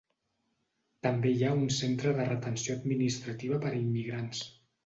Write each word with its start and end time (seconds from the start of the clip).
També 1.07 1.33
hi 1.33 1.43
ha 1.43 1.51
un 1.59 1.69
centre 1.77 2.15
de 2.21 2.27
retenció 2.31 2.79
administrativa 2.81 3.63
per 3.67 3.75
a 3.75 3.79
immigrants. 3.85 4.43